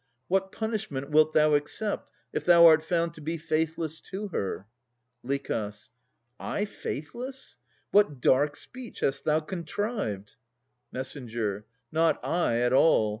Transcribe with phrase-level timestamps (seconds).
[0.27, 4.65] What punishment Wilt thou accept, if thou art found to be Faithless to her?
[5.21, 5.51] LICH.
[6.39, 7.57] I faithless!
[7.91, 10.37] What dark speech Hast thou contrived?
[10.91, 11.15] MESS.
[11.91, 13.09] Not I at all.